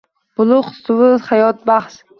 [0.39, 2.05] Buloq suvi hayotbaxsh